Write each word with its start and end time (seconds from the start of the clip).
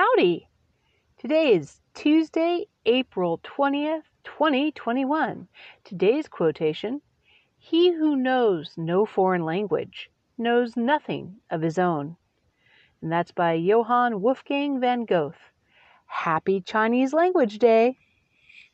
Howdy! 0.00 0.48
Today 1.18 1.52
is 1.52 1.82
Tuesday, 1.92 2.64
April 2.86 3.38
20th, 3.44 4.04
2021. 4.24 5.46
Today's 5.84 6.26
quotation 6.26 7.02
He 7.58 7.92
who 7.92 8.16
knows 8.16 8.72
no 8.78 9.04
foreign 9.04 9.44
language 9.44 10.10
knows 10.38 10.74
nothing 10.74 11.36
of 11.50 11.60
his 11.60 11.78
own. 11.78 12.16
And 13.02 13.12
that's 13.12 13.32
by 13.32 13.52
Johann 13.52 14.22
Wolfgang 14.22 14.80
von 14.80 15.04
Goethe. 15.04 15.52
Happy 16.06 16.62
Chinese 16.62 17.12
Language 17.12 17.58
Day! 17.58 17.98